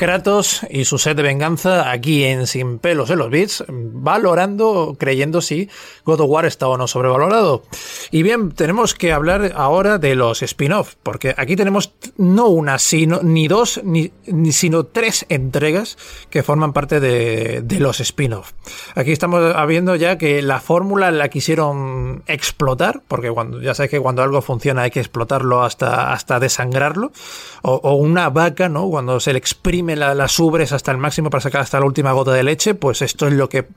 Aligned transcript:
Kratos 0.00 0.62
y 0.70 0.86
su 0.86 0.96
sed 0.96 1.14
de 1.14 1.22
venganza 1.22 1.90
aquí 1.90 2.24
en 2.24 2.46
Sin 2.46 2.78
pelos 2.78 3.10
en 3.10 3.18
los 3.18 3.28
bits, 3.28 3.64
valorando, 3.68 4.96
creyendo 4.98 5.42
si 5.42 5.68
God 6.06 6.20
of 6.22 6.30
War 6.30 6.46
está 6.46 6.68
o 6.68 6.78
no 6.78 6.88
sobrevalorado. 6.88 7.64
Y 8.10 8.22
bien, 8.22 8.52
tenemos 8.52 8.94
que 8.94 9.12
hablar 9.12 9.52
ahora 9.54 9.98
de 9.98 10.14
los 10.14 10.40
spin-off, 10.40 10.94
porque 11.02 11.34
aquí 11.36 11.54
tenemos 11.54 11.92
no 12.16 12.46
una, 12.46 12.78
sino, 12.78 13.20
ni 13.22 13.46
dos, 13.46 13.82
ni, 13.84 14.10
sino 14.52 14.84
tres 14.84 15.26
entregas 15.28 15.98
que 16.30 16.42
forman 16.42 16.72
parte 16.72 16.98
de, 16.98 17.62
los 17.78 18.00
spin-off. 18.00 18.52
Aquí 18.94 19.12
estamos 19.12 19.54
viendo 19.68 19.96
ya 19.96 20.16
que 20.16 20.40
la 20.40 20.60
fórmula 20.60 21.10
la 21.10 21.28
quisieron 21.28 22.22
explotar, 22.26 23.02
porque 23.06 23.30
cuando, 23.30 23.60
ya 23.60 23.74
sabes 23.74 23.90
que 23.90 24.00
cuando 24.00 24.22
algo 24.22 24.40
funciona 24.40 24.80
hay 24.80 24.90
que 24.90 25.00
explotarlo 25.00 25.62
hasta, 25.62 26.14
hasta 26.14 26.40
desangrarlo, 26.40 27.12
o, 27.60 27.74
o 27.74 27.96
una 27.96 28.30
vaca, 28.30 28.70
¿no? 28.70 28.88
Cuando 28.88 29.20
se 29.20 29.34
le 29.34 29.38
exprime 29.38 29.89
las 29.96 30.38
ubres 30.38 30.72
hasta 30.72 30.90
el 30.92 30.98
máximo 30.98 31.30
para 31.30 31.40
sacar 31.40 31.60
hasta 31.60 31.80
la 31.80 31.86
última 31.86 32.12
gota 32.12 32.32
de 32.32 32.42
leche, 32.42 32.74
pues 32.74 33.02
esto 33.02 33.26
es 33.26 33.32
lo 33.32 33.48
que 33.48 33.68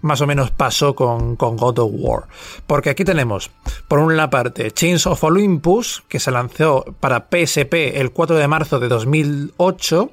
más 0.00 0.20
o 0.20 0.26
menos 0.26 0.50
pasó 0.50 0.94
con, 0.94 1.36
con 1.36 1.56
God 1.56 1.78
of 1.78 1.90
War. 1.94 2.24
Porque 2.66 2.90
aquí 2.90 3.04
tenemos, 3.04 3.50
por 3.88 3.98
una 3.98 4.30
parte, 4.30 4.70
Chains 4.70 5.06
of 5.06 5.22
Olympus, 5.24 6.02
que 6.08 6.20
se 6.20 6.30
lanzó 6.30 6.84
para 7.00 7.28
PSP 7.30 7.98
el 8.00 8.12
4 8.12 8.36
de 8.36 8.48
marzo 8.48 8.78
de 8.78 8.88
2008. 8.88 10.10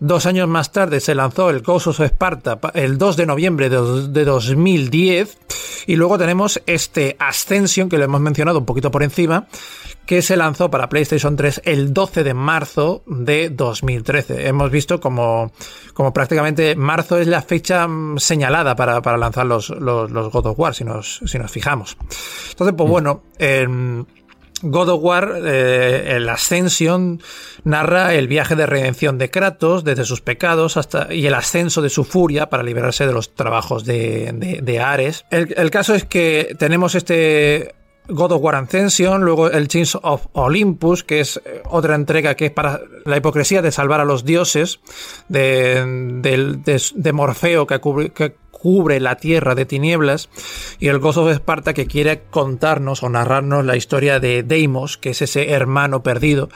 Dos 0.00 0.26
años 0.26 0.48
más 0.48 0.72
tarde 0.72 1.00
se 1.00 1.14
lanzó 1.14 1.50
el 1.50 1.62
Ghost 1.62 1.86
of 1.86 2.00
Sparta 2.00 2.58
el 2.74 2.98
2 2.98 3.16
de 3.16 3.26
noviembre 3.26 3.68
de, 3.68 4.08
de 4.08 4.24
2010. 4.24 5.38
Y 5.86 5.96
luego 5.96 6.18
tenemos 6.18 6.60
este 6.66 7.16
Ascension, 7.18 7.88
que 7.88 7.98
lo 7.98 8.04
hemos 8.04 8.20
mencionado 8.20 8.58
un 8.58 8.64
poquito 8.64 8.90
por 8.90 9.02
encima, 9.02 9.46
que 10.06 10.22
se 10.22 10.36
lanzó 10.36 10.70
para 10.70 10.88
PlayStation 10.88 11.36
3 11.36 11.62
el 11.64 11.92
12 11.94 12.24
de 12.24 12.34
marzo 12.34 13.02
de 13.06 13.50
2013. 13.50 14.48
Hemos 14.48 14.70
visto 14.70 15.00
como, 15.00 15.52
como 15.94 16.12
prácticamente 16.12 16.76
marzo 16.76 17.18
es 17.18 17.26
la 17.26 17.42
fecha 17.42 17.86
mm, 17.88 18.18
señalada 18.18 18.76
para, 18.76 19.16
lanzar 19.16 19.46
los, 19.46 19.70
los, 19.70 20.10
God 20.10 20.46
of 20.46 20.58
War, 20.58 20.74
si 20.74 20.84
nos, 20.84 21.20
si 21.24 21.38
nos 21.38 21.50
fijamos. 21.50 21.96
Entonces, 22.50 22.74
pues 22.76 22.88
mm. 22.88 22.92
bueno, 22.92 23.22
God 24.62 24.88
of 24.88 25.02
War, 25.02 25.40
eh, 25.44 26.16
el 26.16 26.28
Ascension, 26.28 27.20
narra 27.64 28.14
el 28.14 28.28
viaje 28.28 28.56
de 28.56 28.66
redención 28.66 29.18
de 29.18 29.30
Kratos 29.30 29.84
desde 29.84 30.04
sus 30.04 30.20
pecados 30.20 30.76
hasta 30.76 31.12
y 31.12 31.26
el 31.26 31.34
ascenso 31.34 31.82
de 31.82 31.90
su 31.90 32.04
furia 32.04 32.48
para 32.48 32.62
liberarse 32.62 33.06
de 33.06 33.12
los 33.12 33.34
trabajos 33.34 33.84
de, 33.84 34.60
de, 34.62 34.80
Ares. 34.80 35.24
el, 35.30 35.70
caso 35.70 35.94
es 35.94 36.04
que 36.04 36.56
tenemos 36.58 36.94
este 36.94 37.74
God 38.08 38.32
of 38.32 38.42
War 38.42 38.54
Ascension, 38.56 39.22
luego 39.22 39.50
el 39.50 39.68
Chains 39.68 39.96
of 40.02 40.26
Olympus, 40.32 41.04
que 41.04 41.20
es 41.20 41.40
eh, 41.44 41.62
otra 41.70 41.94
entrega 41.94 42.34
que 42.34 42.46
es 42.46 42.52
para 42.52 42.80
la 43.04 43.16
hipocresía 43.16 43.62
de 43.62 43.72
salvar 43.72 44.00
a 44.00 44.04
los 44.04 44.24
dioses, 44.24 44.80
de, 45.28 45.82
Morfeo 47.12 47.66
que 47.66 47.74
cubre, 48.64 48.98
la 48.98 49.16
tierra 49.16 49.54
de 49.54 49.66
tinieblas, 49.66 50.30
y 50.78 50.88
el 50.88 51.00
Ghost 51.00 51.18
of 51.18 51.30
Sparta 51.30 51.74
que 51.74 51.86
quiere 51.86 52.22
contarnos 52.30 53.02
o 53.02 53.10
narrarnos 53.10 53.62
la 53.66 53.76
historia 53.76 54.20
de 54.20 54.42
Deimos, 54.42 54.96
que 54.96 55.10
es 55.10 55.20
ese 55.20 55.50
hermano 55.50 56.02
perdido 56.02 56.48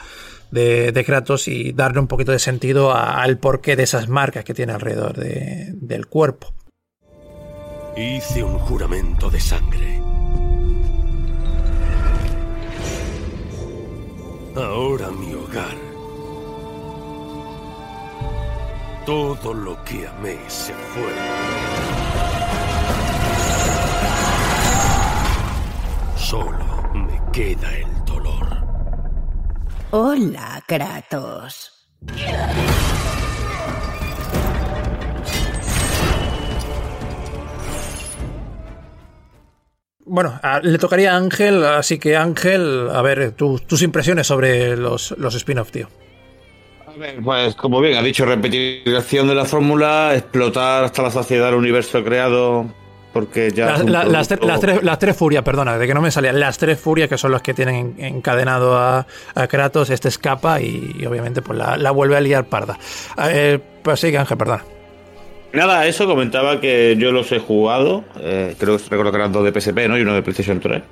de, 0.49 1.03
Kratos, 1.05 1.47
y 1.47 1.71
darle 1.71 1.99
un 1.99 2.07
poquito 2.07 2.31
de 2.31 2.39
sentido 2.39 2.95
al 2.95 3.37
porqué 3.37 3.75
de 3.75 3.83
esas 3.83 4.09
marcas 4.09 4.43
que 4.43 4.55
tiene 4.55 4.73
alrededor 4.73 5.13
del 5.13 6.07
cuerpo. 6.07 6.51
Hice 7.95 8.43
un 8.43 8.57
juramento 8.57 9.29
de 9.29 9.39
sangre 9.39 9.99
Ahora 14.55 15.09
mi 15.11 15.33
hogar. 15.35 15.77
Todo 19.05 19.53
lo 19.53 19.81
que 19.85 20.07
amé 20.07 20.37
se 20.47 20.73
fue. 20.73 21.88
Solo 26.29 26.91
me 26.93 27.19
queda 27.33 27.75
el 27.75 28.05
dolor. 28.05 28.45
Hola, 29.89 30.63
Kratos. 30.67 31.87
Bueno, 40.05 40.39
le 40.61 40.77
tocaría 40.77 41.15
a 41.15 41.17
Ángel, 41.17 41.65
así 41.65 41.97
que 41.97 42.15
Ángel, 42.15 42.89
a 42.93 43.01
ver, 43.01 43.31
tus 43.31 43.81
impresiones 43.81 44.27
sobre 44.27 44.77
los, 44.77 45.15
los 45.17 45.33
spin-off, 45.33 45.71
tío. 45.71 45.89
A 46.85 46.91
ver, 46.91 47.23
pues 47.23 47.55
como 47.55 47.81
bien 47.81 47.97
ha 47.97 48.03
dicho, 48.03 48.25
repetición 48.25 49.27
de 49.27 49.33
la 49.33 49.45
fórmula, 49.45 50.13
explotar 50.13 50.83
hasta 50.83 51.01
la 51.01 51.09
saciedad 51.09 51.49
el 51.49 51.55
universo 51.55 52.03
creado, 52.03 52.67
porque 53.13 53.51
ya... 53.51 53.77
las, 53.83 54.27
tres, 54.99 55.15
furias, 55.15 55.43
perdona, 55.43 55.77
de 55.77 55.87
que 55.87 55.93
no 55.93 56.01
me 56.01 56.11
salían, 56.11 56.39
las 56.39 56.57
tres 56.57 56.79
furias 56.79 57.09
que 57.09 57.17
son 57.17 57.31
las 57.31 57.41
que 57.41 57.53
tienen 57.53 57.95
encadenado 57.97 58.77
a, 58.77 59.05
Kratos, 59.49 59.89
este 59.89 60.09
escapa 60.09 60.61
y, 60.61 61.05
obviamente 61.07 61.41
pues 61.41 61.57
la, 61.57 61.91
vuelve 61.91 62.17
a 62.17 62.21
liar 62.21 62.45
parda. 62.45 62.77
Eh, 63.23 63.59
pues 63.81 63.99
sí, 63.99 64.15
Ángel, 64.15 64.37
perdona. 64.37 64.63
Nada, 65.51 65.87
eso 65.87 66.05
comentaba 66.05 66.61
que 66.61 66.95
yo 66.99 67.11
los 67.11 67.31
he 67.31 67.39
jugado. 67.39 68.03
Eh, 68.19 68.55
creo 68.59 68.77
que 68.77 68.83
recuerdo 68.83 69.11
que 69.11 69.17
eran 69.17 69.31
dos 69.31 69.43
de 69.43 69.59
PSP, 69.59 69.87
¿no? 69.87 69.97
Y 69.97 70.01
uno 70.01 70.13
de 70.13 70.21
PlayStation 70.21 70.59
3. 70.59 70.83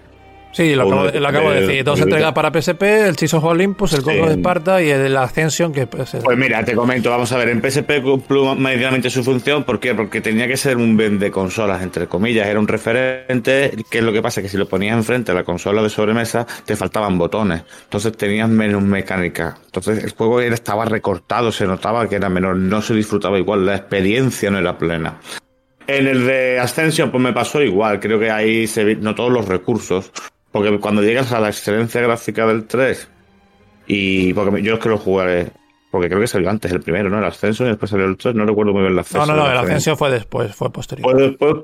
Sí, 0.52 0.74
lo 0.75 0.84
acabo, 0.84 1.52
de, 1.52 1.62
decir. 1.62 1.84
Dos 1.84 2.00
entregas 2.02 2.34
para 2.34 2.52
PSP, 2.52 2.81
el 2.81 3.16
Chiefs 3.16 3.35
of 3.35 3.44
Olympus, 3.44 3.94
el 3.94 4.02
Coco 4.02 4.25
de 4.25 4.34
Esparta 4.34 4.81
y 4.81 4.90
el 4.90 5.16
Ascension, 5.16 5.72
que 5.72 5.88
pues, 5.88 6.18
pues 6.24 6.38
mira, 6.38 6.63
te 6.63 6.74
comento, 6.74 7.09
vamos 7.09 7.31
a 7.31 7.38
ver, 7.38 7.50
en 7.50 7.62
PSP 7.62 8.02
cumplió 8.02 8.56
medianamente 8.56 9.09
su 9.09 9.24
función, 9.24 9.63
¿por 9.63 9.80
qué? 9.80 9.94
Porque 9.94 10.22
tenía 10.22 10.47
que 10.47 10.58
ser 10.58 10.78
un 10.78 10.97
vende 10.97 11.30
consolas, 11.30 11.84
entre 11.84 12.08
comillas, 12.08 12.47
era 12.47 12.59
un 12.59 12.68
referente, 12.68 13.72
¿qué 13.90 14.00
es 14.00 14.03
lo 14.03 14.12
que 14.12 14.22
pasa? 14.22 14.41
Que 14.41 14.50
si 14.50 14.58
lo 14.58 14.68
ponías 14.68 14.96
enfrente 14.96 15.31
a 15.31 15.35
la 15.35 15.44
consola 15.44 15.84
de 15.84 15.90
sobremesa, 15.90 16.47
te 16.66 16.75
faltaban 16.75 17.18
botones, 17.18 17.64
entonces 17.84 18.16
tenías 18.18 18.50
menos 18.50 18.81
mecánica, 18.81 19.58
entonces 19.66 20.03
el 20.03 20.12
juego 20.12 20.41
estaba 20.41 20.85
recortado, 20.85 21.52
se 21.52 21.66
notaba 21.66 22.08
que 22.09 22.16
era 22.16 22.29
menor, 22.29 22.55
no 22.55 22.82
se 22.82 22.93
disfrutaba 22.93 23.38
igual, 23.38 23.66
la 23.66 23.76
experiencia 23.76 24.50
no 24.50 24.58
era 24.58 24.78
plena. 24.78 25.20
En 25.88 26.05
el 26.05 26.28
de 26.28 26.59
Ascension, 26.59 27.11
pues 27.11 27.23
me 27.23 27.32
pasó 27.32 27.61
igual. 27.61 28.02
Creo 28.02 28.20
que 28.20 28.29
ahí 28.29 28.67
se 28.67 28.96
no 28.97 29.16
todos 29.16 29.32
los 29.32 29.47
recursos. 29.47 30.11
Porque 30.57 30.79
cuando 30.79 31.03
llegas 31.03 31.31
a 31.33 31.39
la 31.39 31.49
excelencia 31.49 32.01
gráfica 32.01 32.47
del 32.47 32.65
3, 32.65 33.07
y 33.85 34.33
porque 34.33 34.63
yo 34.63 34.73
es 34.73 34.79
que 34.79 34.89
lo 34.89 34.97
jugaré, 34.97 35.49
porque 35.91 36.07
creo 36.07 36.19
que 36.19 36.25
salió 36.25 36.49
antes 36.49 36.71
el 36.71 36.81
primero, 36.81 37.11
¿no? 37.11 37.19
El 37.19 37.25
ascenso 37.25 37.63
y 37.63 37.67
después 37.67 37.91
salió 37.91 38.07
el 38.07 38.17
3, 38.17 38.33
no 38.33 38.43
recuerdo 38.43 38.73
muy 38.73 38.81
bien 38.81 38.93
el 38.93 38.99
ascenso. 38.99 39.27
No, 39.27 39.35
no, 39.35 39.43
no, 39.43 39.51
el 39.51 39.57
ascenso 39.57 39.95
fue 39.95 40.09
después, 40.09 40.55
fue 40.55 40.71
posterior. 40.71 41.11
Pues 41.11 41.27
después, 41.27 41.55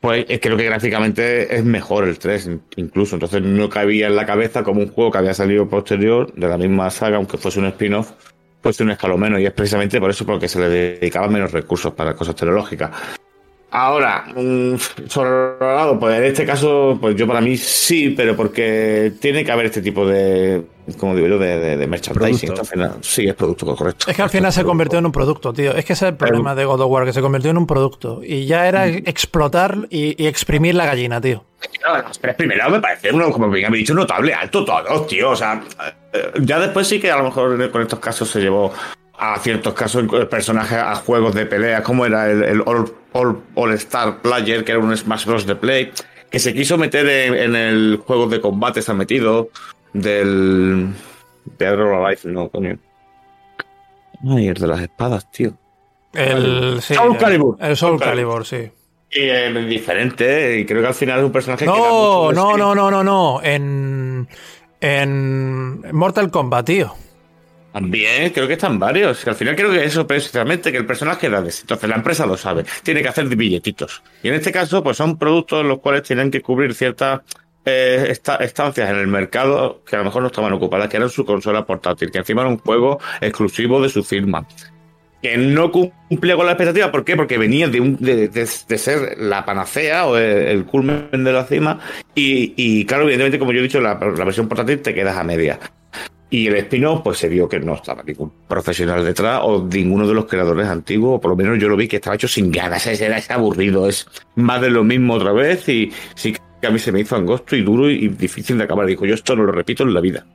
pues 0.00 0.26
creo 0.42 0.56
que 0.58 0.64
gráficamente 0.64 1.56
es 1.56 1.64
mejor 1.64 2.04
el 2.04 2.18
3, 2.18 2.50
incluso. 2.76 3.16
Entonces 3.16 3.40
no 3.40 3.70
cabía 3.70 4.08
en 4.08 4.16
la 4.16 4.26
cabeza 4.26 4.62
como 4.62 4.82
un 4.82 4.88
juego 4.88 5.10
que 5.10 5.16
había 5.16 5.32
salido 5.32 5.66
posterior 5.66 6.30
de 6.34 6.46
la 6.46 6.58
misma 6.58 6.90
saga, 6.90 7.16
aunque 7.16 7.38
fuese 7.38 7.58
un 7.58 7.66
spin-off, 7.66 8.10
fuese 8.60 8.82
un 8.82 8.90
escalón 8.90 9.20
menos. 9.20 9.40
Y 9.40 9.46
es 9.46 9.52
precisamente 9.52 9.98
por 9.98 10.10
eso 10.10 10.26
porque 10.26 10.46
se 10.46 10.60
le 10.60 10.68
dedicaban 10.68 11.32
menos 11.32 11.52
recursos 11.52 11.94
para 11.94 12.14
cosas 12.14 12.34
tecnológicas. 12.36 12.90
Ahora, 13.70 14.26
sobrevalorado, 15.08 15.98
pues 15.98 16.16
en 16.16 16.24
este 16.24 16.46
caso, 16.46 16.96
pues 17.00 17.16
yo 17.16 17.26
para 17.26 17.40
mí 17.40 17.56
sí, 17.56 18.10
pero 18.10 18.36
porque 18.36 19.12
tiene 19.20 19.44
que 19.44 19.52
haber 19.52 19.66
este 19.66 19.82
tipo 19.82 20.06
de, 20.06 20.64
como 20.98 21.16
digo 21.16 21.26
yo, 21.26 21.38
de, 21.38 21.76
de, 21.76 21.86
merchandising. 21.86 22.54
sí, 23.00 23.26
es 23.26 23.34
producto 23.34 23.66
correcto. 23.74 24.08
Es 24.08 24.16
que 24.16 24.22
al 24.22 24.30
final 24.30 24.52
se 24.52 24.62
convirtió 24.62 25.00
en 25.00 25.06
un 25.06 25.12
producto, 25.12 25.52
tío. 25.52 25.72
Es 25.74 25.84
que 25.84 25.94
ese 25.94 26.06
es 26.06 26.10
el 26.12 26.16
problema 26.16 26.54
de 26.54 26.64
God 26.64 26.80
of 26.80 26.90
War, 26.90 27.04
que 27.04 27.12
se 27.12 27.20
convirtió 27.20 27.50
en 27.50 27.58
un 27.58 27.66
producto. 27.66 28.20
Y 28.22 28.46
ya 28.46 28.68
era 28.68 28.86
mm. 28.86 29.02
explotar 29.06 29.76
y, 29.90 30.26
exprimir 30.26 30.76
la 30.76 30.86
gallina, 30.86 31.20
tío. 31.20 31.44
No, 31.84 32.04
pero 32.20 32.36
primero 32.36 32.70
me 32.70 32.80
parece 32.80 33.12
uno, 33.12 33.30
como 33.32 33.50
bien 33.50 33.66
habéis 33.66 33.82
dicho, 33.82 33.94
notable, 33.94 34.32
alto 34.32 34.64
todo, 34.64 35.02
tío. 35.06 35.30
O 35.30 35.36
sea, 35.36 35.60
eh, 36.12 36.30
ya 36.40 36.60
después 36.60 36.86
sí 36.86 37.00
que 37.00 37.10
a 37.10 37.16
lo 37.16 37.24
mejor 37.24 37.70
con 37.70 37.82
estos 37.82 37.98
casos 37.98 38.30
se 38.30 38.40
llevó 38.40 38.72
a 39.18 39.38
ciertos 39.38 39.74
casos 39.74 40.04
personajes 40.28 40.78
a 40.78 40.94
juegos 40.96 41.34
de 41.34 41.46
pelea, 41.46 41.82
como 41.82 42.06
era 42.06 42.30
el, 42.30 42.62
All, 42.66 42.92
Star 43.74 44.20
Player, 44.22 44.64
que 44.64 44.72
era 44.72 44.80
un 44.80 44.96
Smash 44.96 45.24
Bros. 45.24 45.46
de 45.46 45.56
Play, 45.56 45.92
que 46.30 46.38
se 46.38 46.54
quiso 46.54 46.78
meter 46.78 47.08
en, 47.08 47.54
el 47.54 48.02
juego 48.04 48.26
de 48.26 48.40
combate, 48.40 48.82
se 48.82 48.90
ha 48.90 48.94
metido, 48.94 49.50
del 49.92 50.88
Pedro 51.56 52.08
Life, 52.08 52.28
no, 52.28 52.48
coño. 52.48 52.78
Ay, 54.28 54.48
el 54.48 54.54
de 54.54 54.66
las 54.66 54.80
espadas, 54.80 55.30
tío. 55.30 55.52
El, 56.12 56.80
sí, 56.80 56.94
Soul 56.94 57.18
Calibur. 57.18 57.56
El 57.60 57.76
Soul 57.76 58.00
Calibur, 58.00 58.44
sí. 58.44 58.70
Y 59.10 59.20
es 59.20 59.68
diferente, 59.68 60.58
y 60.58 60.66
creo 60.66 60.82
que 60.82 60.88
al 60.88 60.94
final 60.94 61.20
es 61.20 61.24
un 61.26 61.32
personaje 61.32 61.64
no, 61.64 61.74
que. 61.74 61.78
No, 61.80 62.32
no, 62.32 62.56
no, 62.56 62.74
no, 62.74 62.90
no, 62.90 63.04
no. 63.04 63.40
En, 63.42 64.28
en 64.80 65.82
Mortal 65.92 66.30
Kombat, 66.30 66.66
tío. 66.66 66.94
También 67.76 68.32
creo 68.32 68.46
que 68.46 68.54
están 68.54 68.78
varios. 68.78 69.22
Que 69.22 69.28
al 69.28 69.36
final 69.36 69.54
creo 69.54 69.70
que 69.70 69.84
eso 69.84 70.06
precisamente 70.06 70.72
que 70.72 70.78
el 70.78 70.86
personaje 70.86 71.28
da 71.28 71.40
Entonces 71.40 71.88
la 71.90 71.96
empresa 71.96 72.24
lo 72.24 72.38
sabe. 72.38 72.64
Tiene 72.82 73.02
que 73.02 73.08
hacer 73.08 73.26
billetitos. 73.26 74.02
Y 74.22 74.28
en 74.28 74.34
este 74.34 74.50
caso, 74.50 74.82
pues 74.82 74.96
son 74.96 75.18
productos 75.18 75.62
los 75.62 75.80
cuales 75.80 76.02
tienen 76.02 76.30
que 76.30 76.40
cubrir 76.40 76.72
ciertas 76.72 77.20
eh, 77.66 78.16
estancias 78.40 78.88
en 78.88 78.96
el 78.96 79.08
mercado 79.08 79.82
que 79.84 79.94
a 79.94 79.98
lo 79.98 80.06
mejor 80.06 80.22
no 80.22 80.28
estaban 80.28 80.54
ocupadas, 80.54 80.88
que 80.88 80.96
eran 80.96 81.10
su 81.10 81.26
consola 81.26 81.66
portátil, 81.66 82.10
que 82.10 82.16
encima 82.16 82.40
era 82.40 82.48
un 82.48 82.56
juego 82.56 82.98
exclusivo 83.20 83.82
de 83.82 83.90
su 83.90 84.02
firma. 84.02 84.46
Que 85.20 85.36
no 85.36 85.70
cumplía 85.70 86.34
con 86.34 86.46
la 86.46 86.52
expectativa. 86.52 86.90
¿Por 86.90 87.04
qué? 87.04 87.14
Porque 87.14 87.36
venía 87.36 87.68
de, 87.68 87.82
un, 87.82 87.98
de, 87.98 88.28
de, 88.28 88.46
ser 88.46 89.18
la 89.18 89.44
panacea 89.44 90.06
o 90.06 90.16
el, 90.16 90.64
culmen 90.64 91.10
de 91.12 91.32
la 91.32 91.44
cima. 91.44 91.78
Y, 92.14 92.54
y, 92.56 92.86
claro, 92.86 93.02
evidentemente, 93.02 93.38
como 93.38 93.52
yo 93.52 93.58
he 93.58 93.64
dicho, 93.64 93.82
la, 93.82 93.98
la 94.00 94.24
versión 94.24 94.48
portátil 94.48 94.80
te 94.80 94.94
quedas 94.94 95.18
a 95.18 95.24
media. 95.24 95.60
Y 96.28 96.48
el 96.48 96.56
spin 96.56 96.84
pues 97.04 97.18
se 97.18 97.28
vio 97.28 97.48
que 97.48 97.60
no 97.60 97.74
estaba 97.74 98.02
ningún 98.02 98.32
profesional 98.48 99.04
detrás 99.04 99.40
o 99.44 99.64
ninguno 99.64 100.08
de 100.08 100.14
los 100.14 100.26
creadores 100.26 100.66
antiguos, 100.66 101.16
o 101.16 101.20
por 101.20 101.30
lo 101.30 101.36
menos 101.36 101.58
yo 101.58 101.68
lo 101.68 101.76
vi 101.76 101.86
que 101.86 101.96
estaba 101.96 102.16
hecho 102.16 102.26
sin 102.26 102.50
ganas, 102.50 102.84
era 102.86 103.16
ese 103.16 103.32
aburrido, 103.32 103.88
es 103.88 104.08
más 104.34 104.60
de 104.60 104.70
lo 104.70 104.82
mismo 104.82 105.14
otra 105.14 105.32
vez 105.32 105.68
y 105.68 105.92
sí 106.16 106.34
que 106.60 106.66
a 106.66 106.70
mí 106.70 106.78
se 106.78 106.90
me 106.90 107.00
hizo 107.00 107.16
angosto 107.16 107.54
y 107.54 107.62
duro 107.62 107.88
y 107.90 108.08
difícil 108.08 108.58
de 108.58 108.64
acabar. 108.64 108.86
Dijo, 108.86 109.06
yo 109.06 109.14
esto 109.14 109.36
no 109.36 109.44
lo 109.44 109.52
repito 109.52 109.82
en 109.82 109.94
la 109.94 110.00
vida. 110.00 110.26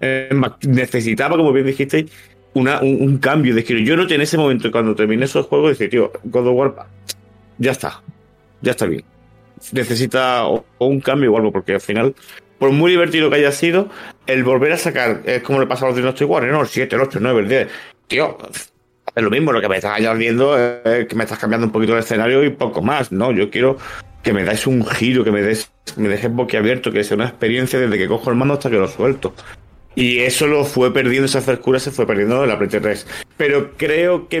Eh, 0.00 0.30
necesitaba, 0.66 1.36
como 1.36 1.52
bien 1.52 1.66
dijiste, 1.66 2.06
una, 2.54 2.80
un, 2.80 3.18
cambio 3.18 3.54
de 3.54 3.62
giro. 3.62 3.80
Yo 3.80 3.96
no 3.96 4.08
en 4.08 4.20
ese 4.20 4.38
momento, 4.38 4.70
cuando 4.70 4.94
terminé 4.94 5.24
esos 5.24 5.46
juegos, 5.46 5.78
dije, 5.78 5.88
tío, 5.88 6.12
God 6.24 6.46
of 6.48 6.56
War, 6.56 6.74
ya 7.58 7.72
está, 7.72 8.02
ya 8.62 8.72
está 8.72 8.86
bien. 8.86 9.04
Necesita 9.72 10.46
un 10.78 11.00
cambio 11.00 11.32
o 11.32 11.36
algo, 11.36 11.52
porque 11.52 11.74
al 11.74 11.80
final 11.80 12.14
por 12.58 12.70
muy 12.72 12.90
divertido 12.90 13.30
que 13.30 13.36
haya 13.36 13.52
sido, 13.52 13.88
el 14.26 14.44
volver 14.44 14.72
a 14.72 14.76
sacar, 14.76 15.22
es 15.24 15.42
como 15.42 15.60
le 15.60 15.66
pasa 15.66 15.84
a 15.84 15.88
los 15.88 15.96
Dynasty 15.96 16.24
Warriors, 16.24 16.54
¿no? 16.54 16.62
El 16.62 16.68
7, 16.68 16.94
el 16.94 17.02
8, 17.02 17.18
el 17.18 17.24
9, 17.24 17.40
el 17.40 17.48
10. 17.48 17.68
Tío, 18.08 18.38
es 19.14 19.22
lo 19.22 19.30
mismo, 19.30 19.52
lo 19.52 19.60
que 19.60 19.68
me 19.68 19.76
estás 19.76 19.96
añadiendo 19.96 20.56
es 20.58 21.06
que 21.06 21.14
me 21.14 21.24
estás 21.24 21.38
cambiando 21.38 21.66
un 21.66 21.72
poquito 21.72 21.94
el 21.94 22.00
escenario 22.00 22.44
y 22.44 22.50
poco 22.50 22.82
más, 22.82 23.12
¿no? 23.12 23.32
Yo 23.32 23.50
quiero 23.50 23.78
que 24.22 24.32
me 24.32 24.44
dais 24.44 24.66
un 24.66 24.84
giro, 24.84 25.24
que 25.24 25.30
me 25.30 25.42
des, 25.42 25.70
me 25.96 26.08
dejes 26.08 26.30
boquiabierto, 26.32 26.92
que 26.92 27.04
sea 27.04 27.16
una 27.16 27.26
experiencia 27.26 27.78
desde 27.78 27.96
que 27.96 28.08
cojo 28.08 28.30
el 28.30 28.36
mando 28.36 28.54
hasta 28.54 28.70
que 28.70 28.76
lo 28.76 28.88
suelto. 28.88 29.34
Y 29.94 30.20
eso 30.20 30.46
lo 30.46 30.64
fue 30.64 30.92
perdiendo, 30.92 31.26
esa 31.26 31.40
frescura 31.40 31.80
se 31.80 31.90
fue 31.90 32.06
perdiendo 32.06 32.42
en 32.42 32.48
la 32.48 32.58
Play 32.58 32.68
3. 32.68 33.06
Pero 33.36 33.72
creo 33.76 34.28
que 34.28 34.40